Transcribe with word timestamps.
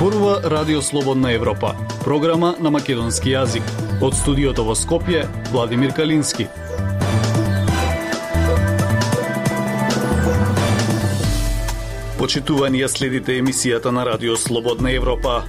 зборува 0.00 0.40
Радио 0.44 0.82
Слободна 0.82 1.32
Европа, 1.32 1.74
програма 2.04 2.54
на 2.60 2.70
македонски 2.70 3.34
јазик. 3.34 3.66
Од 4.00 4.14
студиото 4.16 4.64
во 4.64 4.72
Скопје, 4.72 5.26
Владимир 5.52 5.92
Калински. 5.92 6.46
Почитувани 12.16 12.80
ја 12.80 12.88
следите 12.88 13.36
емисијата 13.42 13.92
на 13.92 14.06
Радио 14.08 14.40
Слободна 14.40 14.88
Европа. 14.96 15.42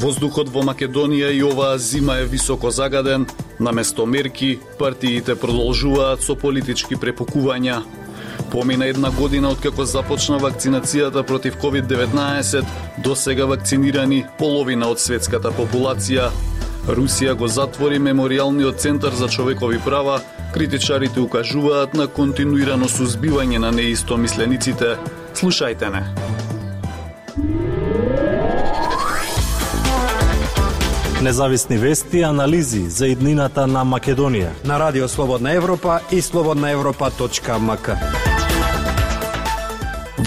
Воздухот 0.00 0.48
во 0.48 0.64
Македонија 0.64 1.28
и 1.28 1.44
оваа 1.44 1.76
зима 1.76 2.16
е 2.24 2.24
високо 2.24 2.70
загаден, 2.70 3.26
наместо 3.60 4.06
мерки, 4.06 4.58
партиите 4.78 5.36
продолжуваат 5.36 6.24
со 6.24 6.32
политички 6.32 6.96
препокувања, 6.96 7.82
Помина 8.50 8.86
една 8.86 9.10
година 9.10 9.48
откако 9.48 9.84
започна 9.84 10.38
вакцинацијата 10.38 11.22
против 11.22 11.56
COVID-19, 11.56 12.64
до 12.98 13.16
сега 13.16 13.46
вакцинирани 13.46 14.24
половина 14.38 14.88
од 14.90 14.98
светската 14.98 15.52
популација. 15.54 16.30
Русија 16.88 17.36
го 17.38 17.46
затвори 17.46 17.98
мемориалниот 17.98 18.80
центар 18.80 19.12
за 19.12 19.28
човекови 19.28 19.78
права, 19.78 20.20
критичарите 20.54 21.20
укажуваат 21.20 21.94
на 21.94 22.06
континуирано 22.06 22.88
сузбивање 22.88 23.58
на 23.58 23.70
неистомислениците. 23.70 24.96
Слушајте 25.34 25.92
не. 25.94 26.02
Независни 31.22 31.78
вести 31.78 32.18
и 32.18 32.22
анализи 32.22 32.88
за 32.88 33.06
иднината 33.06 33.66
на 33.66 33.84
Македонија 33.84 34.50
на 34.64 34.80
Радио 34.80 35.08
Слободна 35.08 35.52
Европа 35.52 36.00
и 36.10 36.22
слободнаевропа.мк. 36.22 38.29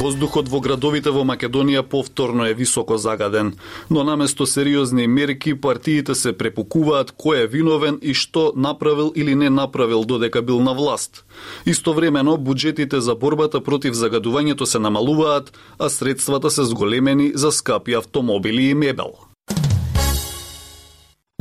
Воздухот 0.03 0.49
во 0.51 0.59
градовите 0.59 1.13
во 1.15 1.21
Македонија 1.23 1.81
повторно 1.87 2.49
е 2.51 2.55
високо 2.59 2.97
загаден, 2.99 3.53
но 3.89 4.03
наместо 4.03 4.45
сериозни 4.45 5.07
мерки 5.07 5.53
партиите 5.55 6.11
се 6.11 6.33
препукуваат 6.35 7.13
кој 7.15 7.45
е 7.45 7.47
виновен 7.47 8.01
и 8.01 8.11
што 8.11 8.51
направил 8.51 9.13
или 9.15 9.35
не 9.35 9.49
направил 9.49 10.03
додека 10.03 10.41
бил 10.41 10.59
на 10.59 10.75
власт. 10.75 11.23
Истовремено 11.65 12.35
буџетите 12.35 12.99
за 12.99 13.15
борбата 13.15 13.63
против 13.63 13.95
загадувањето 13.95 14.67
се 14.67 14.79
намалуваат, 14.79 15.53
а 15.79 15.89
средствата 15.89 16.51
се 16.51 16.63
зголемени 16.63 17.31
за 17.35 17.51
скапи 17.51 17.93
автомобили 17.93 18.69
и 18.69 18.73
мебел. 18.73 19.32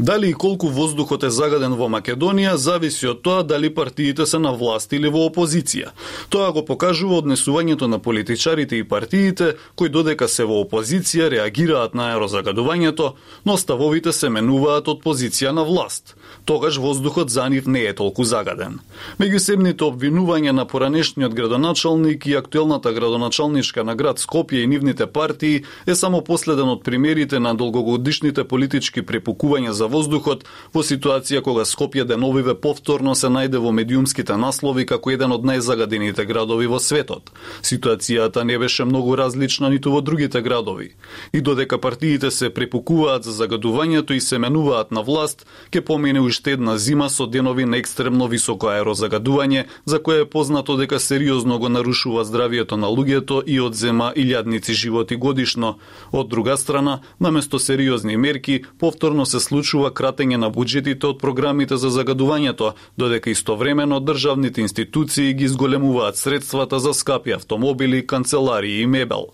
Дали 0.03 0.31
и 0.31 0.34
колку 0.34 0.67
воздухот 0.67 1.22
е 1.22 1.28
загаден 1.31 1.77
во 1.78 1.86
Македонија 1.86 2.56
зависи 2.58 3.06
од 3.06 3.20
тоа 3.22 3.45
дали 3.47 3.69
партиите 3.70 4.25
се 4.27 4.41
на 4.42 4.50
власт 4.50 4.91
или 4.92 5.06
во 5.06 5.28
опозиција. 5.28 5.92
Тоа 6.27 6.48
го 6.50 6.64
покажува 6.67 7.20
однесувањето 7.20 7.86
на 7.86 8.00
политичарите 8.03 8.77
и 8.77 8.84
партиите 8.84 9.53
кои 9.78 9.89
додека 9.89 10.27
се 10.28 10.42
во 10.42 10.59
опозиција 10.64 11.28
реагираат 11.31 11.94
на 11.94 12.09
аерозагадувањето, 12.11 13.12
но 13.47 13.56
ставовите 13.56 14.12
се 14.12 14.27
менуваат 14.28 14.89
од 14.89 15.05
позиција 15.05 15.53
на 15.55 15.62
власт. 15.62 16.16
Тогаш 16.44 16.83
воздухот 16.83 17.31
за 17.31 17.47
нив 17.48 17.70
не 17.70 17.84
е 17.87 17.94
толку 17.94 18.25
загаден. 18.25 18.81
Меѓусебните 19.22 19.87
обвинувања 19.87 20.50
на 20.50 20.66
поранешниот 20.66 21.31
градоначалник 21.34 22.27
и 22.27 22.34
актуелната 22.34 22.92
градоначалничка 22.92 23.84
на 23.84 23.94
град 23.94 24.19
Скопје 24.19 24.64
и 24.64 24.66
нивните 24.66 25.06
партии 25.06 25.62
е 25.87 25.94
само 25.94 26.25
последен 26.25 26.75
од 26.75 26.83
примерите 26.83 27.39
на 27.39 27.55
долгогодишните 27.55 28.44
политички 28.44 29.03
препукувања 29.03 29.70
за 29.70 29.92
воздухот 29.93 30.45
во 30.75 30.83
ситуација 30.83 31.43
кога 31.45 31.67
Скопје 31.69 32.05
деновиве 32.09 32.55
повторно 32.55 33.15
се 33.15 33.29
најде 33.29 33.61
во 33.61 33.73
медиумските 33.77 34.37
наслови 34.41 34.87
како 34.87 35.12
еден 35.12 35.33
од 35.37 35.45
најзагадените 35.45 36.25
градови 36.27 36.67
во 36.67 36.81
светот. 36.81 37.31
Ситуацијата 37.62 38.45
не 38.49 38.59
беше 38.59 38.84
многу 38.89 39.16
различна 39.16 39.71
ниту 39.71 39.93
во 39.93 40.00
другите 40.00 40.43
градови. 40.43 40.94
И 41.33 41.41
додека 41.41 41.78
партиите 41.78 42.31
се 42.31 42.50
препукуваат 42.50 43.25
за 43.25 43.33
загадувањето 43.33 44.16
и 44.16 44.21
се 44.21 44.39
менуваат 44.39 44.93
на 44.93 45.03
власт, 45.03 45.47
ке 45.71 45.81
помине 45.81 46.21
уште 46.21 46.53
една 46.53 46.78
зима 46.78 47.11
со 47.11 47.27
денови 47.27 47.65
на 47.65 47.77
екстремно 47.77 48.28
високо 48.28 48.72
аерозагадување, 48.72 49.65
за 49.84 50.03
кое 50.03 50.22
е 50.22 50.31
познато 50.31 50.77
дека 50.77 51.00
сериозно 51.00 51.59
го 51.59 51.69
нарушува 51.69 52.25
здравието 52.25 52.77
на 52.77 52.87
луѓето 52.87 53.43
и 53.47 53.61
одзема 53.61 54.12
илјадници 54.16 54.72
животи 54.72 55.16
годишно. 55.16 55.78
Од 56.12 56.28
друга 56.28 56.56
страна, 56.56 57.00
наместо 57.21 57.59
сериозни 57.59 58.16
мерки, 58.16 58.65
повторно 58.78 59.27
се 59.27 59.41
случува 59.41 59.81
одлучува 59.82 59.91
кратење 59.91 60.38
на 60.38 60.50
буџетите 60.50 61.06
од 61.06 61.19
програмите 61.19 61.76
за 61.76 61.91
загадувањето, 61.91 62.75
додека 62.97 63.31
истовремено 63.31 64.00
државните 64.00 64.60
институции 64.60 65.34
ги 65.34 65.44
изголемуваат 65.44 66.16
средствата 66.16 66.78
за 66.78 66.94
скапи 66.94 67.32
автомобили, 67.32 68.06
канцеларии 68.06 68.82
и 68.82 68.87
мебел. 68.87 69.26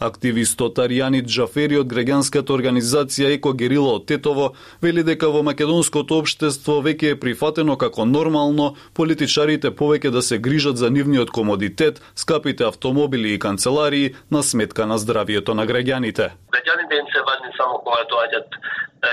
Активистот 0.00 0.78
Аријанит 0.78 1.26
Джафери 1.26 1.78
од 1.80 1.90
граѓанската 1.90 2.54
организација 2.54 3.32
Еко 3.36 3.52
Герила 3.52 3.96
од 3.98 4.06
Тетово 4.06 4.52
вели 4.82 5.02
дека 5.02 5.30
во 5.32 5.42
македонското 5.42 6.20
општество 6.22 6.78
веќе 6.84 7.14
е 7.14 7.20
прифатено 7.20 7.76
како 7.76 8.04
нормално 8.04 8.74
политичарите 8.94 9.70
повеќе 9.70 10.10
да 10.14 10.22
се 10.22 10.38
грижат 10.38 10.76
за 10.76 10.90
нивниот 10.90 11.30
комодитет, 11.30 12.02
скапите 12.14 12.64
автомобили 12.64 13.34
и 13.34 13.38
канцеларии 13.38 14.14
на 14.30 14.42
сметка 14.42 14.86
на 14.86 14.98
здравието 14.98 15.54
на 15.54 15.66
граѓаните. 15.66 16.30
Граѓаните 16.54 16.94
им 17.00 17.06
се 17.12 17.20
важни 17.26 17.50
само 17.56 17.78
кога 17.84 18.04
доаѓат 18.12 18.60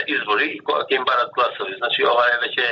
избори 0.07 0.55
и 0.55 0.59
кога 0.59 0.85
ќе 0.89 0.97
им 0.97 1.03
барат 1.05 1.31
гласови. 1.35 1.75
Значи 1.77 2.05
ова 2.05 2.25
е 2.33 2.37
веќе 2.45 2.65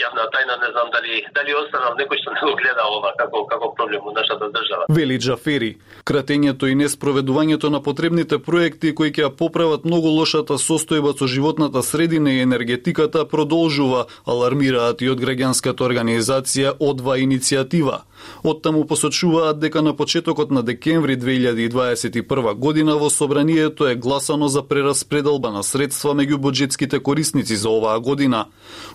јавна 0.00 0.26
тајна, 0.32 0.56
не 0.60 0.68
знам 0.72 0.88
дали 0.94 1.22
дали 1.36 1.54
останал 1.56 1.96
некој 1.98 2.20
што 2.20 2.34
не 2.34 2.42
го 2.44 2.54
гледа 2.60 2.84
ова 2.96 3.12
како 3.18 3.44
како 3.52 3.72
проблем 3.74 4.04
во 4.04 4.12
нашата 4.16 4.48
држава. 4.54 4.88
Вели 4.88 5.18
Джафери, 5.18 5.70
кратењето 6.04 6.70
и 6.70 6.74
неспроведувањето 7.20 7.70
на 7.70 7.80
потребните 7.82 8.38
проекти 8.38 8.94
кои 8.94 9.10
ќе 9.10 9.30
поправат 9.30 9.84
многу 9.84 10.08
лошата 10.08 10.54
состојба 10.54 11.18
со 11.18 11.26
животната 11.26 11.82
средина 11.82 12.32
и 12.32 12.40
енергетиката 12.40 13.24
продолжува, 13.28 14.06
алармираат 14.24 15.02
и 15.02 15.08
од 15.08 15.20
граѓанската 15.20 15.84
организација 15.84 16.72
Одва 16.80 17.18
иницијатива. 17.18 18.04
Оттаму 18.42 18.84
посочуваат 18.86 19.58
дека 19.60 19.82
на 19.82 19.96
почетокот 19.96 20.50
на 20.50 20.62
декември 20.62 21.16
2021 21.18 22.54
година 22.54 22.96
во 22.96 23.10
собранието 23.10 23.86
е 23.86 23.96
гласано 23.96 24.48
за 24.48 24.62
прераспределба 24.62 25.50
на 25.50 25.62
средства 25.62 26.14
меѓу 26.14 26.36
буџетските 26.36 27.00
корисници 27.00 27.56
за 27.56 27.68
оваа 27.68 28.00
година. 28.00 28.46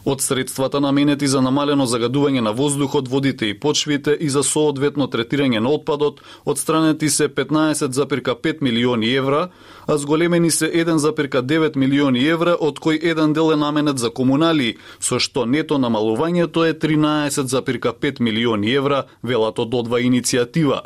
Од 0.05 0.21
средствата 0.21 0.79
наменети 0.79 1.27
за 1.27 1.41
намалено 1.41 1.85
загадување 1.85 2.41
на 2.41 2.53
воздухот, 2.53 3.07
водите 3.07 3.45
и 3.45 3.59
почвите 3.59 4.17
и 4.19 4.29
за 4.29 4.43
соодветно 4.43 5.07
третирање 5.07 5.59
на 5.59 5.69
отпадот, 5.69 6.21
одстранети 6.45 7.09
се 7.09 7.29
15,5 7.29 8.61
милиони 8.61 9.13
евра, 9.15 9.49
а 9.87 9.97
зголемени 9.97 10.51
се 10.51 10.71
1,9 10.71 11.75
милиони 11.75 12.27
евра, 12.27 12.57
од 12.59 12.79
кои 12.79 12.99
еден 13.03 13.33
дел 13.33 13.51
е 13.53 13.55
наменет 13.55 13.99
за 13.99 14.09
комунали, 14.09 14.77
со 14.99 15.19
што 15.19 15.45
нето 15.45 15.77
намалувањето 15.77 16.65
е 16.65 16.73
13,5 16.73 18.19
милиони 18.19 18.73
евра, 18.73 19.03
велат 19.23 19.59
од 19.59 19.73
одва 19.73 19.99
иницијатива. 19.99 20.81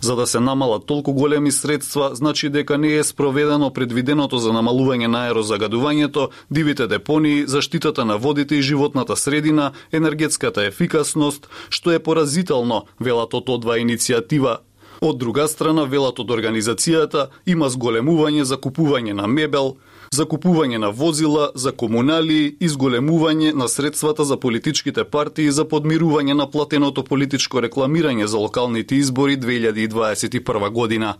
За 0.00 0.16
да 0.16 0.26
се 0.26 0.40
намалат 0.40 0.86
толку 0.86 1.12
големи 1.12 1.52
средства, 1.52 2.10
значи 2.14 2.48
дека 2.48 2.78
не 2.78 2.94
е 2.94 3.04
спроведено 3.04 3.70
предвиденото 3.72 4.38
за 4.38 4.52
намалување 4.52 5.06
на 5.06 5.24
аерозагадувањето, 5.28 6.28
дивите 6.50 6.86
депонии, 6.86 7.46
заштитата 7.46 8.04
на 8.04 8.18
водите 8.18 8.56
и 8.56 8.62
животната 8.62 9.16
средина, 9.16 9.72
енергетската 9.92 10.66
ефикасност, 10.66 11.48
што 11.70 11.90
е 11.90 11.98
поразително, 11.98 12.84
велат 13.00 13.34
од 13.34 13.48
одва 13.48 13.78
иницијатива. 13.78 14.58
Од 15.00 15.18
друга 15.18 15.48
страна, 15.48 15.84
велат 15.84 16.20
од 16.20 16.30
организацијата, 16.30 17.28
има 17.46 17.68
зголемување 17.70 18.42
за 18.42 18.56
купување 18.56 19.12
на 19.12 19.26
мебел, 19.26 19.76
закупување 20.14 20.78
на 20.78 20.90
возила, 20.90 21.50
за 21.54 21.72
комунали, 21.72 22.56
изголемување 22.60 23.52
на 23.54 23.68
средствата 23.68 24.24
за 24.24 24.36
политичките 24.40 25.04
партии 25.04 25.50
за 25.50 25.64
подмирување 25.68 26.34
на 26.38 26.46
платеното 26.50 27.04
политичко 27.04 27.60
рекламирање 27.60 28.24
за 28.24 28.38
локалните 28.38 28.94
избори 28.94 29.38
2021 29.38 30.70
година. 30.70 31.14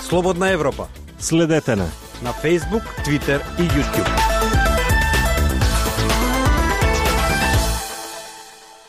Слободна 0.00 0.50
Европа. 0.50 0.88
Следете 1.18 1.76
на 1.76 1.88
на 2.24 2.32
Facebook, 2.32 2.84
Twitter 3.04 3.40
и 3.58 3.68
YouTube. 3.68 4.73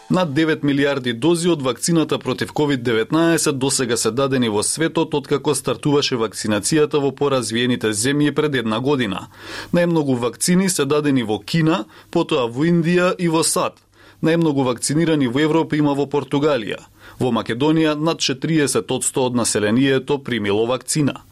Над 0.09 0.29
9 0.29 0.63
милиарди 0.63 1.13
дози 1.13 1.49
од 1.49 1.61
вакцината 1.61 2.19
против 2.19 2.51
COVID-19 2.53 3.51
досега 3.51 3.97
се 3.97 4.11
дадени 4.11 4.49
во 4.49 4.61
светот 4.63 5.15
откако 5.17 5.55
стартуваше 5.57 6.19
вакцинацијата 6.21 7.01
во 7.01 7.09
поразвиените 7.09 7.89
земји 7.89 8.29
пред 8.31 8.55
една 8.61 8.79
година. 8.79 9.27
Најмногу 9.73 10.19
вакцини 10.21 10.69
се 10.69 10.85
дадени 10.85 11.23
во 11.23 11.39
Кина, 11.39 11.85
потоа 12.11 12.45
во 12.45 12.67
Индија 12.69 13.15
и 13.17 13.27
во 13.27 13.41
САД. 13.41 13.81
Најмногу 14.21 14.67
вакцинирани 14.69 15.27
во 15.27 15.41
Европа 15.41 15.75
има 15.75 15.97
во 15.97 16.05
Португалија. 16.05 16.85
Во 17.17 17.33
Македонија 17.33 17.97
над 17.97 18.21
40% 18.21 19.25
од 19.25 19.33
населението 19.33 20.21
примило 20.21 20.69
вакцина. 20.69 21.23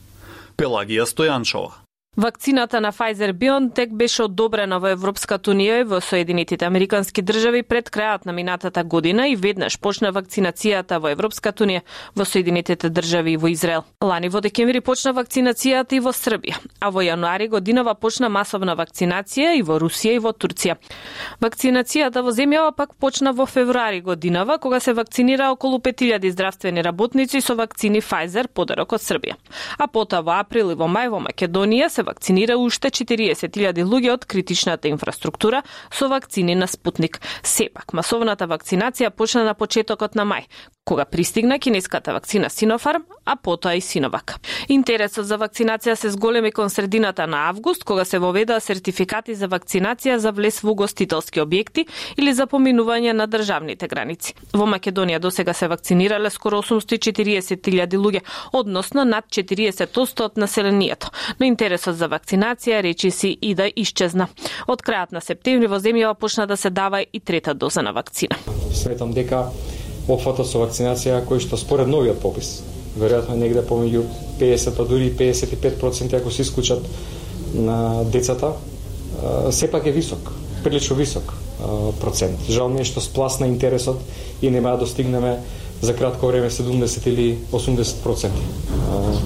Пелагија 0.58 1.06
Стојанчова 1.06 1.83
Вакцината 2.18 2.82
на 2.82 2.92
Pfizer-BioNTech 2.92 3.90
беше 3.90 4.24
одобрена 4.24 4.78
во 4.78 4.92
Европската 4.94 5.50
унија 5.50 5.80
и 5.82 5.86
во 5.90 5.98
Соединетите 5.98 6.66
Американски 6.66 7.24
држави 7.26 7.64
пред 7.66 7.90
крајот 7.90 8.28
на 8.30 8.34
минатата 8.38 8.84
година 8.84 9.26
и 9.28 9.36
веднаш 9.36 9.80
почна 9.82 10.12
вакцинацијата 10.14 11.00
во 11.02 11.10
Европската 11.10 11.66
унија, 11.66 11.82
во 12.16 12.26
Соединетите 12.26 12.92
држави 12.94 13.34
и 13.34 13.38
во 13.38 13.50
Израел. 13.50 13.82
Лани 14.02 14.30
во 14.30 14.42
декември 14.46 14.82
почна 14.82 15.16
вакцинацијата 15.18 15.98
и 15.98 16.00
во 16.00 16.14
Србија, 16.14 16.60
а 16.80 16.92
во 16.92 17.02
јануари 17.02 17.48
годинава 17.50 17.96
почна 17.96 18.30
масовна 18.30 18.78
вакцинација 18.78 19.58
и 19.58 19.66
во 19.66 19.80
Русија 19.82 20.14
и 20.14 20.22
во 20.22 20.36
Турција. 20.38 20.78
Вакцинацијата 21.42 22.22
во 22.22 22.30
земјава 22.30 22.76
пак 22.78 22.94
почна 22.94 23.34
во 23.34 23.50
февруари 23.50 24.02
годинава, 24.02 24.60
кога 24.60 24.80
се 24.80 24.94
вакцинира 24.94 25.50
околу 25.50 25.80
5000 25.80 26.30
здравствени 26.30 26.84
работници 26.84 27.42
со 27.42 27.56
вакцини 27.56 28.06
Pfizer 28.06 28.48
подарок 28.54 28.94
од 28.94 29.02
Србија. 29.02 29.34
А 29.80 29.88
потоа 29.88 30.22
во 30.22 30.38
април 30.38 30.70
и 30.70 30.76
во 30.78 30.86
мај 30.86 31.10
во 31.10 31.18
Македонија 31.18 31.90
се 31.90 32.03
вакцинира 32.04 32.58
уште 32.58 32.90
40.000 32.90 33.84
луѓе 33.84 34.14
од 34.14 34.26
критичната 34.26 34.88
инфраструктура 34.88 35.64
со 35.92 36.10
вакцини 36.10 36.56
на 36.56 36.68
Спутник. 36.68 37.22
Сепак, 37.44 37.94
масовната 37.94 38.48
вакцинација 38.48 39.10
почна 39.10 39.44
на 39.44 39.54
почетокот 39.54 40.16
на 40.16 40.26
мај, 40.28 40.48
кога 40.86 41.06
пристигна 41.06 41.60
кинеската 41.60 42.14
вакцина 42.14 42.50
Синофарм, 42.50 43.04
а 43.26 43.36
потоа 43.36 43.76
и 43.76 43.82
Синовак. 43.82 44.36
Интересот 44.70 45.26
за 45.26 45.38
вакцинација 45.40 45.96
се 45.96 46.10
зголеми 46.12 46.52
кон 46.52 46.70
средината 46.70 47.28
на 47.28 47.50
август, 47.50 47.84
кога 47.84 48.06
се 48.06 48.20
воведаа 48.20 48.60
сертификати 48.60 49.36
за 49.36 49.48
вакцинација 49.48 50.16
за 50.16 50.32
влез 50.32 50.60
во 50.60 50.76
гостителски 50.76 51.40
објекти 51.40 51.86
или 52.18 52.34
за 52.34 52.48
поминување 52.52 53.14
на 53.14 53.28
државните 53.28 53.88
граници. 53.88 54.36
Во 54.54 54.68
Македонија 54.68 55.20
досега 55.20 55.54
се 55.54 55.68
вакцинирале 55.68 56.30
скоро 56.30 56.60
840.000 56.62 57.96
луѓе, 57.96 58.22
односно 58.52 59.06
над 59.06 59.26
40% 59.32 60.22
од 60.22 60.38
населението. 60.38 61.12
Но 61.40 61.46
интересот 61.46 61.96
за 61.96 62.10
вакцинација 62.12 62.82
речи 62.84 63.12
си 63.12 63.38
и 63.42 63.56
да 63.56 63.70
исчезна. 63.76 64.28
Од 64.68 64.84
крајот 64.84 65.16
на 65.16 65.22
септември 65.22 65.72
во 65.72 65.80
земјава 65.80 66.20
почна 66.20 66.48
да 66.48 66.58
се 66.58 66.70
дава 66.70 67.02
и 67.02 67.20
трета 67.20 67.54
доза 67.54 67.82
на 67.82 67.94
вакцина. 67.94 68.36
Светам 68.74 69.14
дека 69.14 69.48
опфата 70.08 70.46
со 70.46 70.60
вакцинација 70.60 71.24
кој 71.28 71.42
што 71.44 71.58
според 71.58 71.88
новиот 71.88 72.20
попис, 72.22 72.62
веројатно 73.00 73.38
негде 73.40 73.64
помеѓу 73.66 74.04
50 74.40 74.78
па 74.78 74.86
дури 74.86 75.12
55% 75.20 76.20
ако 76.20 76.32
се 76.32 76.42
исклучат 76.42 76.84
на 77.54 78.04
децата, 78.04 78.54
сепак 79.52 79.86
е 79.86 79.92
висок, 79.92 80.32
прилично 80.64 80.96
висок 80.96 81.34
процент. 82.02 82.40
Жал 82.50 82.70
ми 82.70 82.82
е 82.82 82.88
што 82.88 83.02
спласна 83.02 83.48
интересот 83.48 84.02
и 84.42 84.50
нема 84.50 84.76
да 84.76 84.84
достигнеме 84.84 85.40
за 85.82 85.96
кратко 85.96 86.28
време 86.28 86.50
70 86.50 87.08
или 87.08 87.38
80% 87.52 88.30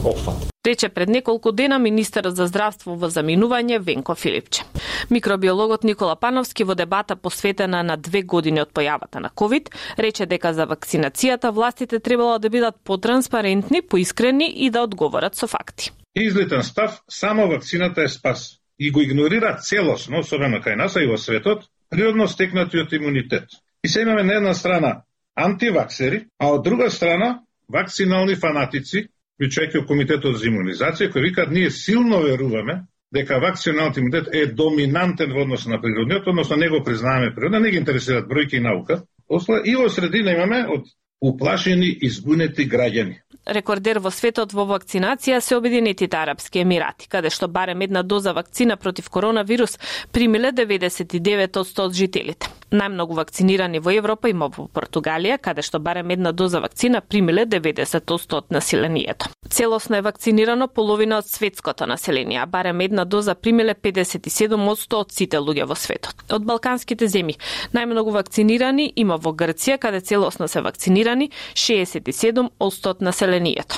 опфат 0.03 0.56
рече 0.67 0.89
пред 0.89 1.09
неколку 1.09 1.51
дена 1.51 1.79
министерот 1.79 2.35
за 2.35 2.47
здравство 2.47 2.95
во 2.95 3.09
заминување 3.09 3.79
Венко 3.79 4.15
Филипче. 4.15 4.63
Микробиологот 5.09 5.83
Никола 5.83 6.15
Пановски 6.15 6.63
во 6.63 6.75
дебата 6.75 7.15
посветена 7.15 7.83
на 7.83 7.97
две 7.97 8.21
години 8.21 8.61
од 8.61 8.73
појавата 8.75 9.23
на 9.23 9.29
COVID 9.29 9.71
рече 9.97 10.25
дека 10.25 10.53
за 10.53 10.67
вакцинацијата 10.67 11.51
властите 11.51 11.99
требало 11.99 12.37
да 12.39 12.49
бидат 12.49 12.75
потранспарентни, 12.83 13.81
поискрени 13.81 14.51
и 14.51 14.69
да 14.69 14.83
одговорат 14.83 15.35
со 15.35 15.47
факти. 15.47 15.91
Излитен 16.15 16.63
став, 16.63 17.01
само 17.09 17.47
вакцината 17.47 18.03
е 18.03 18.07
спас 18.07 18.59
и 18.79 18.91
го 18.91 19.01
игнорира 19.01 19.57
целосно, 19.57 20.19
особено 20.19 20.61
кај 20.61 20.75
нас 20.75 20.95
и 20.95 21.07
во 21.07 21.17
светот, 21.17 21.63
природно 21.89 22.27
стекнатиот 22.27 22.93
имунитет. 22.93 23.49
И 23.83 23.87
се 23.87 24.01
имаме 24.01 24.23
на 24.23 24.33
една 24.33 24.53
страна 24.53 25.01
антиваксери, 25.35 26.25
а 26.39 26.47
од 26.47 26.63
друга 26.63 26.91
страна 26.91 27.41
вакцинални 27.69 28.35
фанатици 28.35 29.07
причајќи 29.41 29.85
Комитетот 29.87 30.37
за 30.37 30.47
имунизација, 30.49 31.11
кој 31.13 31.27
викаат 31.29 31.51
ние 31.53 31.71
силно 31.71 32.21
веруваме 32.25 32.81
дека 33.13 33.39
вакциналниот 33.39 33.97
имунитет 33.97 34.29
е 34.35 34.45
доминантен 34.51 35.31
во 35.33 35.45
однос 35.45 35.65
на 35.67 35.79
природниот, 35.81 36.27
односно 36.27 36.57
не 36.57 36.69
го 36.69 36.83
признаваме 36.83 37.33
природа, 37.35 37.59
не 37.59 37.71
ги 37.71 37.77
интересираат 37.77 38.27
бројки 38.27 38.57
и 38.57 38.63
наука. 38.63 39.03
Осла 39.29 39.61
и 39.63 39.75
во 39.75 39.89
средина 39.89 40.33
имаме 40.33 40.65
од 40.67 40.89
уплашени 41.21 41.89
и 42.01 42.09
збунети 42.09 42.67
граѓани. 42.69 43.21
Рекордер 43.47 44.01
во 44.03 44.11
светот 44.11 44.51
во 44.51 44.65
вакцинација 44.67 45.39
се 45.39 45.55
Обединетите 45.55 46.17
Арапски 46.19 46.59
Емирати, 46.59 47.07
каде 47.07 47.31
што 47.31 47.47
барем 47.47 47.81
една 47.81 48.03
доза 48.03 48.33
вакцина 48.35 48.75
против 48.77 49.09
коронавирус 49.09 49.79
примиле 50.11 50.51
99% 50.51 51.79
од 51.85 51.95
жителите. 51.95 52.51
Најмногу 52.67 53.15
вакцинирани 53.15 53.79
во 53.79 53.93
Европа 53.95 54.27
има 54.27 54.49
во 54.51 54.67
Португалија, 54.67 55.37
каде 55.39 55.63
што 55.63 55.79
барем 55.79 56.11
една 56.11 56.33
доза 56.33 56.59
вакцина 56.59 56.99
примиле 57.01 57.45
90% 57.47 58.35
од 58.35 58.51
населението. 58.51 59.31
Целосно 59.49 59.95
е 59.95 60.01
вакцинирано 60.01 60.67
половина 60.67 61.21
од 61.23 61.29
светското 61.31 61.87
население, 61.87 62.41
а 62.43 62.45
барем 62.45 62.81
една 62.81 63.05
доза 63.05 63.35
примиле 63.35 63.73
57% 63.73 64.93
од 64.99 65.11
сите 65.15 65.39
луѓе 65.39 65.63
во 65.63 65.75
светот. 65.75 66.27
Од 66.29 66.43
балканските 66.43 67.07
земји 67.07 67.39
најмногу 67.71 68.11
вакцинирани 68.11 68.91
има 68.95 69.15
во 69.15 69.31
Грција, 69.31 69.79
каде 69.79 70.01
целосно 70.01 70.51
се 70.51 70.61
вакцинира 70.61 71.06
вакцинирани 71.07 71.29
67% 71.53 72.89
од 72.89 73.01
населението. 73.01 73.75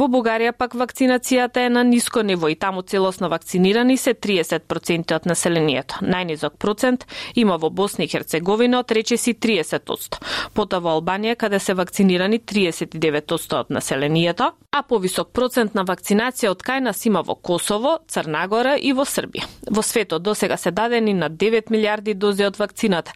Во 0.00 0.06
Бугарија 0.08 0.54
пак 0.56 0.72
вакцинацијата 0.74 1.60
е 1.66 1.68
на 1.68 1.82
ниско 1.84 2.22
ниво 2.22 2.48
и 2.48 2.56
таму 2.56 2.82
целосно 2.82 3.28
вакцинирани 3.28 3.96
се 3.96 4.14
30% 4.14 5.14
од 5.14 5.26
населението. 5.26 6.00
Најнизок 6.00 6.56
процент 6.58 7.04
има 7.34 7.58
во 7.58 7.68
Босна 7.70 8.04
и 8.04 8.08
Херцеговина 8.08 8.80
од 8.80 8.90
речиси 8.90 9.34
30%. 9.34 10.18
Потоа 10.54 10.80
во 10.80 10.96
Албанија 10.96 11.36
каде 11.36 11.60
се 11.60 11.74
вакцинирани 11.74 12.40
39% 12.40 13.60
од 13.60 13.70
населението, 13.70 14.52
а 14.72 14.82
повисок 14.82 15.30
процент 15.32 15.74
на 15.74 15.84
вакцинација 15.84 16.50
од 16.50 16.64
кај 16.64 16.80
нас 16.80 17.04
има 17.06 17.20
во 17.22 17.36
Косово, 17.36 17.98
Црнагора 18.08 18.78
и 18.80 18.92
во 18.92 19.04
Србија. 19.04 19.46
Во 19.70 19.82
светот 19.82 20.22
досега 20.22 20.56
се 20.56 20.70
дадени 20.70 21.14
на 21.14 21.30
9 21.30 21.70
милиарди 21.70 22.14
дози 22.14 22.48
од 22.48 22.56
вакцината. 22.56 23.12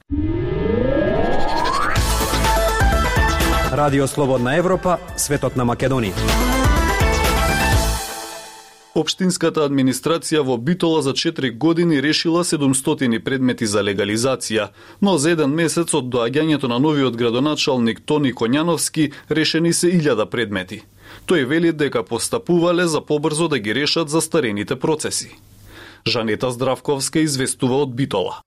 Радио 3.72 4.06
Слободна 4.06 4.56
Европа, 4.56 4.98
светот 5.16 5.54
на 5.56 5.64
Македонија. 5.64 6.12
Обштинската 8.92 9.62
администрација 9.64 10.42
во 10.44 10.58
Битола 10.60 11.00
за 11.00 11.14
4 11.16 11.56
години 11.56 12.02
решила 12.02 12.44
700 12.44 13.22
предмети 13.24 13.66
за 13.66 13.80
легализација, 13.80 14.68
но 15.00 15.16
за 15.16 15.32
еден 15.32 15.56
месец 15.56 15.94
од 15.94 16.12
доаѓањето 16.12 16.68
на 16.68 16.78
новиот 16.84 17.16
градоначалник 17.16 18.04
Тони 18.04 18.34
Коњановски 18.34 19.08
решени 19.30 19.72
се 19.72 19.88
1000 19.88 20.28
предмети. 20.28 20.82
Тој 21.26 21.48
вели 21.48 21.72
дека 21.72 22.04
постапувале 22.04 22.86
за 22.86 23.00
побрзо 23.00 23.48
да 23.48 23.58
ги 23.58 23.74
решат 23.74 24.08
застарените 24.08 24.76
процеси. 24.76 25.32
Жанета 26.06 26.50
Здравковска 26.50 27.20
известува 27.20 27.86
од 27.88 27.96
Битола. 27.96 28.42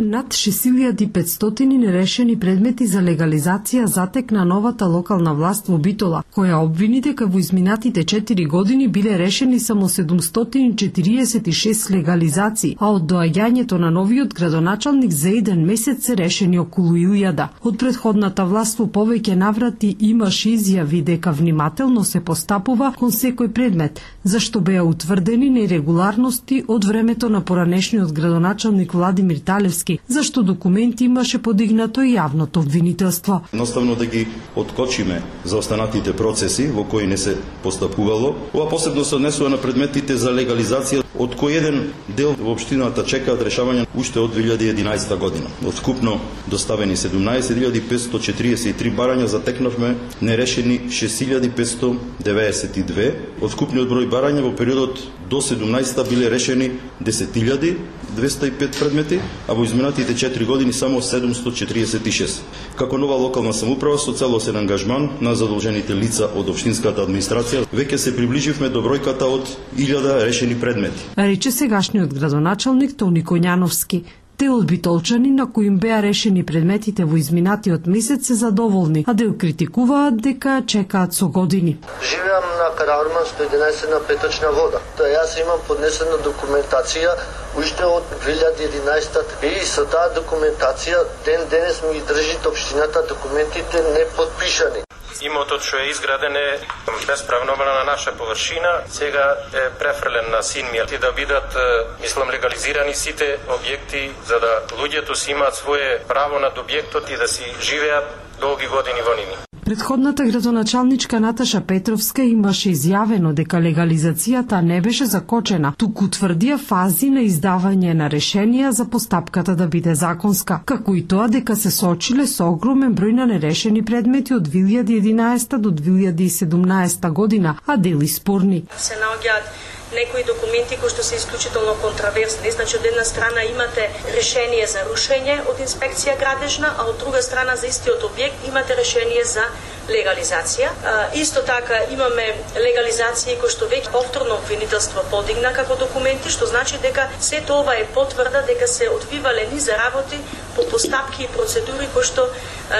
Над 0.00 0.26
6500 0.26 1.76
нерешени 1.76 2.38
предмети 2.38 2.86
за 2.86 3.00
легализација 3.02 3.84
затекна 3.84 4.44
новата 4.44 4.86
локална 4.86 5.34
власт 5.34 5.66
во 5.66 5.78
Битола, 5.78 6.22
која 6.36 6.54
обвини 6.62 7.00
дека 7.02 7.26
во 7.26 7.38
изминатите 7.38 8.04
4 8.04 8.48
години 8.48 8.88
биле 8.88 9.18
решени 9.18 9.60
само 9.60 9.88
746 9.88 11.90
легализации, 11.90 12.76
а 12.78 12.92
од 12.94 13.02
доаѓањето 13.10 13.78
на 13.78 13.90
новиот 13.90 14.34
градоначалник 14.34 15.12
за 15.12 15.30
еден 15.30 15.66
месец 15.66 16.06
се 16.06 16.16
решени 16.16 16.58
околу 16.58 16.94
1000. 16.94 17.48
Од 17.64 17.78
предходната 17.78 18.44
власт 18.44 18.78
во 18.78 18.86
повеќе 18.86 19.34
наврати 19.34 19.96
имаш 20.00 20.46
изјави 20.46 21.02
дека 21.02 21.32
внимателно 21.32 22.04
се 22.04 22.20
постапува 22.20 22.92
кон 22.98 23.10
секој 23.10 23.48
предмет, 23.48 24.00
зашто 24.22 24.60
беа 24.60 24.84
утврдени 24.84 25.50
нерегуларности 25.50 26.64
од 26.68 26.84
времето 26.84 27.28
на 27.28 27.40
поранешниот 27.40 28.12
градоначалник 28.12 28.92
Владимир 28.92 29.38
Талевски 29.38 29.87
за 30.08 30.22
зашто 30.28 30.42
документи 30.42 31.04
имаше 31.04 31.38
подигнато 31.38 32.02
и 32.02 32.16
јавното 32.16 32.58
обвинителство. 32.58 33.40
Наставно 33.52 33.94
да 33.94 34.06
ги 34.06 34.26
откочиме 34.56 35.22
за 35.44 35.58
останатите 35.58 36.12
процеси 36.12 36.66
во 36.66 36.84
кои 36.84 37.06
не 37.06 37.16
се 37.16 37.36
постапувало. 37.62 38.34
Ова 38.54 38.68
посебно 38.68 39.04
се 39.04 39.14
однесува 39.14 39.50
на 39.50 39.56
предметите 39.56 40.16
за 40.16 40.30
легализација, 40.34 41.02
од 41.18 41.34
кој 41.38 41.56
еден 41.58 41.92
дел 42.08 42.34
во 42.36 42.52
општината 42.52 43.04
чекаат 43.08 43.42
решавање 43.46 43.86
уште 43.96 44.20
од 44.20 44.36
2011 44.36 45.18
година. 45.18 45.46
Од 45.66 45.74
скупно 45.80 46.20
доставени 46.50 46.96
17.543 46.96 48.96
барања 48.98 49.26
затекнавме 49.26 49.94
нерешени 50.20 50.80
6.592. 50.90 53.12
Од 53.40 53.50
скупниот 53.54 53.88
број 53.88 54.08
барања 54.10 54.42
во 54.44 54.52
периодот 54.52 54.98
до 55.30 55.36
17 55.36 56.08
биле 56.08 56.30
решени 56.30 56.70
10.205 57.04 58.78
предмети, 58.78 59.20
а 59.48 59.54
во 59.54 59.64
изминатите 59.64 60.14
4 60.14 60.46
години 60.46 60.72
само 60.72 61.00
746. 61.00 62.40
Како 62.76 62.98
нова 62.98 63.14
локална 63.14 63.52
самоуправа 63.52 63.98
со 63.98 64.12
целосен 64.12 64.56
ангажман 64.56 65.10
на 65.20 65.34
задолжените 65.34 65.94
лица 65.94 66.30
од 66.34 66.48
општинската 66.48 67.02
администрација, 67.06 67.66
веќе 67.72 67.96
се 67.96 68.16
приближивме 68.16 68.68
до 68.68 68.82
бројката 68.82 69.28
од 69.28 69.48
1000 69.76 70.24
решени 70.24 70.60
предмети. 70.60 71.04
Рече 71.16 71.50
сегашниот 71.50 72.14
градоначалник 72.14 72.96
Тони 72.96 73.24
Коњановски. 73.24 74.02
Те 74.38 74.50
од 74.50 74.66
битолчани 74.66 75.30
на 75.30 75.44
кои 75.52 75.66
им 75.66 75.78
беа 75.82 75.96
решени 76.02 76.44
предметите 76.46 77.04
во 77.04 77.16
изминатиот 77.18 77.88
месец 77.90 78.28
се 78.30 78.34
задоволни, 78.38 79.02
а 79.10 79.14
дел 79.14 79.32
критикуваат 79.44 80.20
дека 80.26 80.62
чекаат 80.74 81.14
со 81.14 81.26
години. 81.38 81.74
Живеам 82.10 82.46
на 82.60 82.68
Карарман 82.78 83.26
111 83.32 83.90
на 83.90 84.00
петочна 84.06 84.52
вода. 84.60 84.78
Тоа 84.96 85.10
јас 85.10 85.34
имам 85.42 85.66
поднесена 85.66 86.22
документација 86.30 87.18
уште 87.58 87.84
од 87.98 88.04
2011 88.26 89.46
и 89.50 89.54
со 89.66 89.88
таа 89.90 90.14
документација 90.20 91.02
ден 91.26 91.48
денес 91.50 91.82
ми 91.90 91.98
држи 92.08 92.38
општината 92.46 93.08
документите 93.08 93.82
не 93.94 94.06
подпишани. 94.16 94.87
Имотот 95.20 95.64
што 95.66 95.78
е 95.82 95.88
изграден 95.90 96.36
е 96.36 96.60
безправно 97.06 97.56
на 97.56 97.84
наша 97.84 98.12
површина, 98.12 98.82
сега 98.88 99.36
е 99.54 99.70
префрлен 99.70 100.30
на 100.30 100.42
син 100.42 100.70
ми 100.70 100.78
и 100.92 100.98
да 100.98 101.12
бидат, 101.12 101.56
мислам, 102.00 102.30
легализирани 102.30 102.94
сите 102.94 103.38
објекти 103.48 104.10
за 104.26 104.38
да 104.40 104.62
луѓето 104.78 105.14
си 105.14 105.30
имаат 105.30 105.56
свое 105.56 105.98
право 106.08 106.38
над 106.38 106.58
објектот 106.58 107.10
и 107.10 107.16
да 107.16 107.28
си 107.28 107.54
живеат 107.60 108.04
долги 108.38 108.66
години 108.66 109.02
во 109.02 109.14
ними. 109.14 109.47
Предходната 109.68 110.24
градоначалничка 110.24 111.20
Наташа 111.20 111.60
Петровска 111.60 112.22
имаше 112.24 112.70
изјавено 112.72 113.34
дека 113.36 113.58
легализацијата 113.60 114.62
не 114.64 114.78
беше 114.80 115.06
закочена, 115.06 115.74
туку 115.76 116.08
тврдија 116.08 116.56
фази 116.56 117.10
на 117.12 117.26
издавање 117.26 117.92
на 117.98 118.08
решенија 118.08 118.70
за 118.70 118.88
постапката 118.88 119.56
да 119.60 119.66
биде 119.68 119.94
законска, 119.94 120.62
како 120.64 120.94
и 120.96 121.04
тоа 121.04 121.28
дека 121.28 121.56
се 121.56 121.70
сочиле 121.70 122.26
со 122.26 122.48
огромен 122.48 122.96
број 122.96 123.12
на 123.20 123.26
нерешени 123.28 123.84
предмети 123.84 124.38
од 124.40 124.48
2011 124.48 125.58
до 125.58 125.70
2017 125.84 127.10
година, 127.12 127.58
а 127.66 127.76
дели 127.76 128.08
спорни. 128.08 128.64
Се 128.88 128.96
наоѓаат 129.04 129.52
некои 129.92 130.24
документи 130.24 130.76
кои 130.76 130.90
што 130.90 131.02
се 131.02 131.16
исклучително 131.16 131.74
контраверсни. 131.82 132.50
Значи, 132.52 132.76
од 132.76 132.84
една 132.84 133.04
страна 133.04 133.42
имате 133.44 133.88
решение 134.14 134.66
за 134.66 134.84
рушење 134.88 135.40
од 135.48 135.60
инспекција 135.64 136.18
градежна, 136.18 136.74
а 136.78 136.88
од 136.90 136.98
друга 136.98 137.22
страна 137.22 137.56
за 137.56 137.66
истиот 137.66 138.04
објект 138.10 138.48
имате 138.48 138.76
решение 138.76 139.24
за 139.24 139.46
легализација. 139.88 140.68
А, 140.84 141.08
исто 141.14 141.42
така 141.42 141.80
имаме 141.90 142.26
легализација 142.56 143.38
кои 143.40 143.50
што 143.50 143.68
веќе 143.70 143.92
повторно 143.92 144.36
обвинителство 144.36 145.04
подигна 145.10 145.52
како 145.56 145.76
документи, 145.80 146.30
што 146.30 146.46
значи 146.46 146.78
дека 146.82 147.08
се 147.20 147.40
тоа 147.40 147.76
е 147.76 147.86
потврда 147.94 148.44
дека 148.46 148.68
се 148.68 148.88
одвивале 148.88 149.48
низа 149.52 149.76
работи 149.78 150.18
по 150.56 150.68
постапки 150.68 151.24
и 151.24 151.28
процедури 151.28 151.88
кои 151.94 152.04
што 152.04 152.28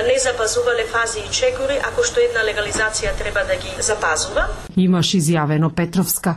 не 0.04 0.18
запазувале 0.18 0.84
фази 0.84 1.20
и 1.20 1.32
чекори, 1.32 1.78
ако 1.88 2.04
што 2.04 2.20
една 2.20 2.44
легализација 2.44 3.14
треба 3.18 3.44
да 3.48 3.56
ги 3.56 3.72
запазува. 3.80 4.48
Имаш 4.76 5.14
изјавено 5.16 5.70
Петровска. 5.74 6.36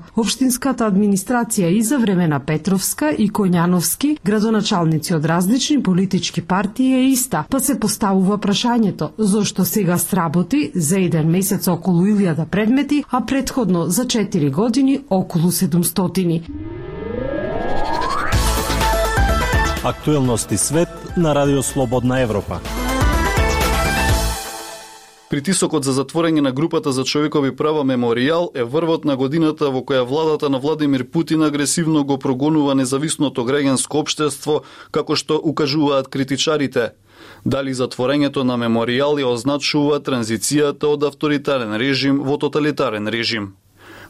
Обштинската 0.61 0.85
администрација 0.85 1.69
и 1.73 1.81
за 1.81 1.97
време 1.97 2.27
на 2.27 2.37
Петровска 2.39 3.07
и 3.09 3.25
Коњановски, 3.33 4.19
градоначалници 4.23 5.15
од 5.15 5.25
различни 5.25 5.81
политички 5.81 6.41
партии 6.41 6.93
е 6.93 7.07
иста, 7.09 7.45
па 7.49 7.59
се 7.59 7.79
поставува 7.79 8.37
прашањето 8.37 9.09
зошто 9.17 9.65
сега 9.65 9.97
сработи 9.97 10.71
за 10.75 10.99
еден 10.99 11.31
месец 11.31 11.67
околу 11.67 12.05
1000 12.05 12.45
предмети, 12.45 13.03
а 13.09 13.25
предходно 13.25 13.85
за 13.89 14.05
4 14.05 14.51
години 14.51 14.99
околу 15.09 15.51
700. 15.51 16.41
Актуелности 19.83 20.57
свет 20.57 20.89
на 21.17 21.35
Радио 21.35 21.63
Слободна 21.63 22.21
Европа. 22.21 22.59
Притисокот 25.31 25.85
за 25.88 25.93
затворање 25.95 26.41
на 26.43 26.51
групата 26.51 26.91
за 26.91 27.03
човекови 27.07 27.53
права 27.55 27.83
мемориал 27.83 28.50
е 28.55 28.63
врвот 28.63 29.05
на 29.05 29.15
годината 29.15 29.69
во 29.71 29.79
која 29.79 30.03
владата 30.03 30.50
на 30.50 30.59
Владимир 30.59 31.05
Путин 31.07 31.43
агресивно 31.43 32.03
го 32.03 32.17
прогонува 32.19 32.75
независното 32.75 33.45
граѓанско 33.47 34.01
општество, 34.03 34.59
како 34.91 35.15
што 35.15 35.39
укажуваат 35.39 36.11
критичарите. 36.11 36.91
Дали 37.45 37.71
затворањето 37.71 38.43
на 38.43 38.59
мемориал 38.59 39.23
ја 39.23 39.31
означува 39.31 40.03
транзицијата 40.03 40.91
од 40.91 41.07
авторитарен 41.13 41.79
режим 41.79 42.19
во 42.27 42.35
тоталитарен 42.35 43.07
режим? 43.07 43.53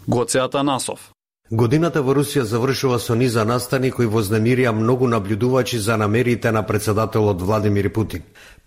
Гоцеата 0.08 0.64
Насов. 0.64 1.12
Годината 1.52 2.00
во 2.02 2.14
Русија 2.16 2.46
завршува 2.48 2.98
со 3.04 3.16
низа 3.20 3.44
настани 3.46 3.90
кои 3.92 4.06
вознемирија 4.08 4.72
многу 4.72 5.08
наблюдувачи 5.12 5.78
за 5.78 5.98
намерите 5.98 6.52
на 6.52 6.64
председателот 6.64 7.42
Владимир 7.42 7.92
Путин. 7.94 8.22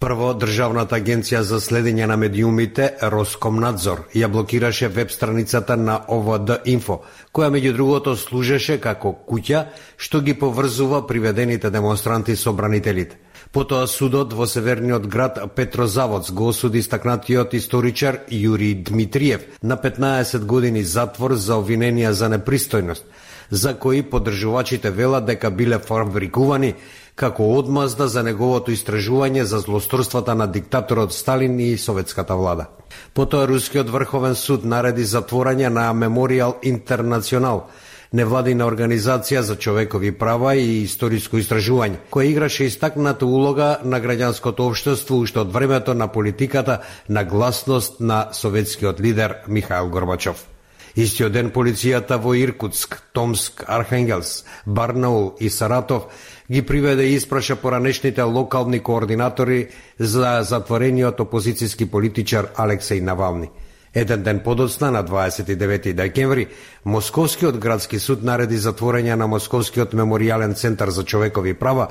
Прво, 0.04 0.34
Државната 0.36 0.98
агенција 1.00 1.38
за 1.48 1.56
следење 1.64 2.04
на 2.04 2.18
медиумите, 2.20 2.90
Роскомнадзор, 3.08 4.02
ја 4.12 4.28
блокираше 4.28 4.90
веб 4.92 5.08
страницата 5.08 5.78
на 5.80 5.94
ОВД 6.12 6.58
Инфо, 6.68 6.98
која 7.32 7.48
меѓу 7.54 7.72
другото 7.72 8.12
служеше 8.20 8.76
како 8.84 9.14
куќа 9.30 9.62
што 9.96 10.20
ги 10.20 10.34
поврзува 10.36 11.06
приведените 11.08 11.70
демонстранти 11.70 12.36
со 12.36 12.52
бранителите. 12.52 13.16
Потоа 13.52 13.86
судот 13.88 14.34
во 14.36 14.44
северниот 14.44 15.06
град 15.08 15.38
Петрозаводс 15.56 16.32
го 16.36 16.50
осуди 16.52 16.82
стакнатиот 16.82 17.54
историчар 17.54 18.18
Јури 18.28 18.74
Дмитриев 18.84 19.46
на 19.62 19.78
15 19.80 20.44
години 20.44 20.82
затвор 20.84 21.32
за 21.32 21.56
обвиненија 21.56 22.10
за 22.10 22.28
непристојност, 22.28 23.08
за 23.50 23.72
кои 23.78 24.02
поддржувачите 24.02 24.90
велат 24.90 25.24
дека 25.24 25.50
биле 25.50 25.78
фабрикувани 25.78 26.74
како 27.14 27.46
одмазда 27.58 28.08
за 28.08 28.22
неговото 28.22 28.70
истражување 28.70 29.42
за 29.42 29.58
злосторствата 29.58 30.34
на 30.34 30.46
диктаторот 30.46 31.12
Сталин 31.12 31.60
и 31.60 31.78
советската 31.78 32.36
влада. 32.36 32.66
Потоа 33.14 33.48
Рускиот 33.48 33.90
врховен 33.90 34.34
суд 34.34 34.64
нареди 34.64 35.04
затворање 35.04 35.68
на 35.68 35.92
Мемориал 35.92 36.56
Интернационал– 36.62 37.66
невладина 38.14 38.66
организација 38.70 39.42
за 39.42 39.56
човекови 39.58 40.12
права 40.18 40.54
и 40.54 40.82
историско 40.84 41.40
истражување, 41.42 42.00
која 42.14 42.30
играше 42.30 42.68
истакната 42.70 43.26
улога 43.26 43.78
на 43.82 44.00
граѓанското 44.00 44.68
општество 44.70 45.18
уште 45.24 45.42
од 45.42 45.52
времето 45.52 45.94
на 45.94 46.08
политиката 46.08 46.80
на 47.08 47.24
гласност 47.24 48.00
на 48.00 48.28
советскиот 48.32 49.00
лидер 49.00 49.40
Михаил 49.48 49.90
Горбачов. 49.90 50.53
Истиот 50.96 51.32
ден 51.32 51.50
полицијата 51.50 52.20
во 52.22 52.34
Иркутск, 52.38 53.00
Томск, 53.12 53.64
Архангелс, 53.66 54.44
Барнаул 54.66 55.34
и 55.40 55.50
Саратов 55.50 56.06
ги 56.50 56.62
приведе 56.62 57.02
и 57.02 57.14
испраша 57.14 57.56
поранешните 57.56 58.22
локални 58.22 58.80
координатори 58.80 59.68
за 59.98 60.42
затворениот 60.42 61.18
опозицијски 61.18 61.90
политичар 61.90 62.52
Алексеј 62.56 63.00
Навални– 63.00 63.50
Еден 63.94 64.22
ден 64.22 64.40
подоцна, 64.40 64.90
на 64.90 65.04
29 65.04 65.92
декември, 65.92 66.48
Московскиот 66.84 67.58
градски 67.58 67.98
суд 67.98 68.24
нареди 68.26 68.58
затворање 68.58 69.14
на 69.14 69.28
Московскиот 69.30 69.94
меморијален 69.94 70.56
центар 70.58 70.90
за 70.90 71.04
човекови 71.04 71.54
права 71.54 71.88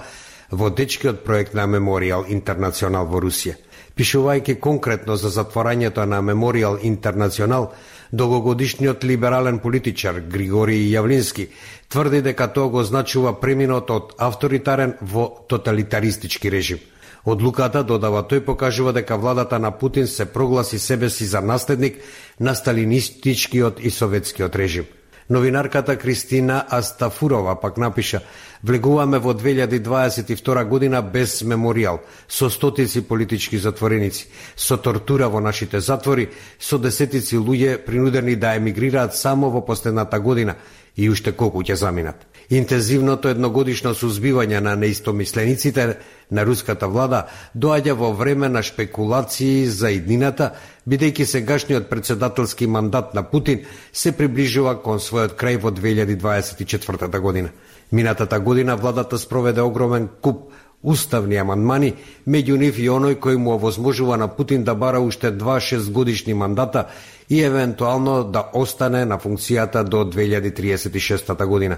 во 0.52 0.70
дечкиот 0.70 1.24
проект 1.24 1.54
на 1.54 1.64
Меморијал 1.64 2.28
Интернационал 2.28 3.08
во 3.08 3.22
Русија. 3.24 3.56
Пишувајќи 3.96 4.60
конкретно 4.60 5.16
за 5.16 5.32
затворањето 5.32 6.04
на 6.06 6.20
Меморијал 6.20 6.78
Интернационал, 6.84 7.72
долгогодишниот 8.14 9.04
либерален 9.04 9.60
политичар 9.60 10.22
Григорий 10.22 10.88
Јавлински 10.94 11.50
тврди 11.90 12.22
дека 12.22 12.48
тоа 12.48 12.70
го 12.70 12.84
значува 12.84 13.36
преминот 13.42 13.92
од 13.92 14.16
авторитарен 14.18 14.96
во 15.02 15.28
тоталитаристички 15.50 16.52
режим– 16.52 16.80
Одлуката, 17.24 17.84
додава 17.88 18.20
тој, 18.28 18.42
покажува 18.44 18.92
дека 18.94 19.16
владата 19.18 19.60
на 19.60 19.72
Путин 19.72 20.08
се 20.08 20.26
прогласи 20.26 20.80
себе 20.80 21.10
си 21.10 21.26
за 21.26 21.42
наследник 21.42 21.98
на 22.40 22.56
сталинистичкиот 22.56 23.80
и 23.80 23.90
советскиот 23.90 24.56
режим. 24.56 24.86
Новинарката 25.30 25.98
Кристина 25.98 26.66
Астафурова 26.70 27.62
пак 27.62 27.78
напиша 27.78 28.22
Влегуваме 28.64 29.20
во 29.20 29.34
2022 29.34 30.64
година 30.66 31.02
без 31.02 31.42
меморијал, 31.44 32.00
со 32.28 32.50
стотици 32.50 33.02
политички 33.02 33.58
затвореници, 33.58 34.30
со 34.56 34.78
тортура 34.78 35.28
во 35.28 35.42
нашите 35.42 35.82
затвори, 35.82 36.30
со 36.60 36.80
десетици 36.80 37.36
луѓе 37.36 37.78
принудени 37.86 38.36
да 38.36 38.56
емигрираат 38.56 39.16
само 39.16 39.50
во 39.50 39.66
последната 39.66 40.20
година 40.20 40.56
и 40.96 41.10
уште 41.10 41.32
колку 41.36 41.60
ќе 41.60 41.76
заминат. 41.76 42.24
Интензивното 42.54 43.32
едногодишно 43.34 43.96
сузбивање 43.98 44.60
на 44.62 44.76
неистомислениците 44.78 45.86
на 46.30 46.44
руската 46.46 46.86
влада 46.88 47.24
доаѓа 47.58 47.96
во 47.98 48.12
време 48.14 48.50
на 48.50 48.62
шпекулации 48.62 49.66
за 49.66 49.90
иднината, 49.96 50.52
бидејќи 50.86 51.26
сегашниот 51.32 51.88
председателски 51.90 52.68
мандат 52.68 53.16
на 53.18 53.24
Путин 53.24 53.64
се 53.94 54.12
приближува 54.12 54.76
кон 54.84 55.02
својот 55.02 55.34
крај 55.40 55.58
во 55.64 55.72
2024 55.72 57.20
година. 57.20 57.50
Минатата 57.92 58.40
година 58.40 58.76
владата 58.78 59.18
спроведе 59.18 59.62
огромен 59.62 60.10
куп 60.22 60.52
уставни 60.84 61.40
амандмани, 61.40 61.94
меѓу 62.28 62.60
нив 62.60 62.78
и 62.78 62.90
оној 62.92 63.18
кој 63.24 63.38
му 63.40 63.56
овозможува 63.56 64.18
на 64.18 64.28
Путин 64.28 64.64
да 64.64 64.76
бара 64.76 65.00
уште 65.00 65.32
два 65.32 65.60
годишни 65.90 66.34
мандата 66.34 66.86
и 67.30 67.42
евентуално 67.42 68.24
да 68.24 68.50
остане 68.54 69.06
на 69.06 69.18
функцијата 69.18 69.84
до 69.84 70.04
2036 70.06 71.46
година. 71.46 71.78